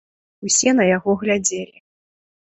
Усе 0.47 0.71
на 0.77 0.87
яго 0.97 1.11
глядзелі. 1.23 1.77